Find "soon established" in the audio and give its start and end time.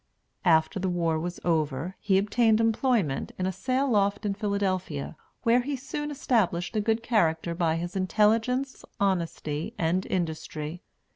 5.75-6.75